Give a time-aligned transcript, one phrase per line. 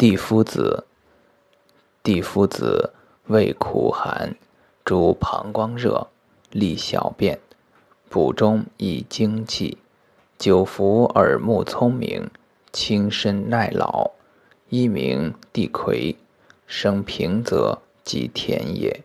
[0.00, 0.84] 地夫子，
[2.02, 2.94] 地夫子
[3.26, 4.34] 味苦寒，
[4.82, 6.08] 主膀胱热，
[6.52, 7.38] 利小便，
[8.08, 9.76] 补中益精气，
[10.38, 12.30] 久服耳目聪明，
[12.72, 14.12] 轻身耐老。
[14.70, 16.16] 一名地葵，
[16.66, 19.04] 生平泽及田野。